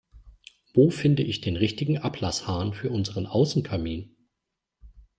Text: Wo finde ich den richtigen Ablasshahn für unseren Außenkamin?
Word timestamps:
Wo 0.73 0.89
finde 0.89 1.21
ich 1.21 1.41
den 1.41 1.57
richtigen 1.57 1.99
Ablasshahn 1.99 2.73
für 2.73 2.89
unseren 2.89 3.27
Außenkamin? 3.27 4.15